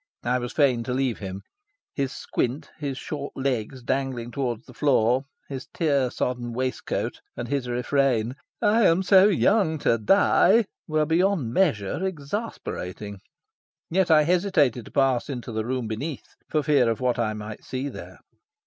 [0.23, 1.43] I was fain to leave him.
[1.93, 7.67] His squint, his short legs dangling towards the floor, his tear sodden waistcoat, and his
[7.69, 13.19] refrain "I am so young to die," were beyond measure exasperating.
[13.91, 17.63] Yet I hesitated to pass into the room beneath, for fear of what I might
[17.63, 18.17] see there.